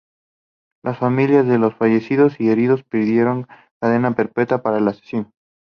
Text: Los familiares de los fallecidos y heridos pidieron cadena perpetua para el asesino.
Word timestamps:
Los 0.83 0.97
familiares 0.97 1.45
de 1.47 1.59
los 1.59 1.75
fallecidos 1.75 2.39
y 2.39 2.49
heridos 2.49 2.83
pidieron 2.83 3.45
cadena 3.79 4.15
perpetua 4.15 4.63
para 4.63 4.79
el 4.79 4.87
asesino. 4.87 5.31